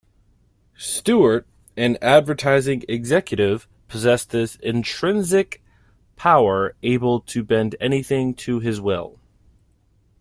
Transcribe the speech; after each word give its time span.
Stuart, 0.79 1.45
an 1.77 1.95
advertising 2.01 2.81
executive, 2.89 3.67
possesses 3.87 4.55
intrinsic 4.63 5.61
power, 6.15 6.73
able 6.81 7.19
to 7.19 7.43
bend 7.43 7.75
anything 7.79 8.33
to 8.33 8.59
his 8.59 8.81
will. 8.81 9.19